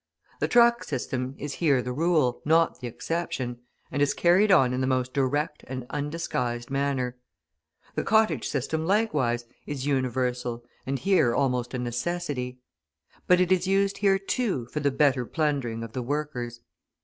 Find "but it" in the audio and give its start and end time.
13.27-13.51